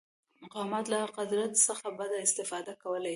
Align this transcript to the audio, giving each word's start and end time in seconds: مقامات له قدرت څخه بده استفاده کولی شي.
مقامات 0.43 0.85
له 0.93 0.99
قدرت 1.17 1.51
څخه 1.67 1.87
بده 1.99 2.17
استفاده 2.27 2.73
کولی 2.83 3.07
شي. 3.09 3.09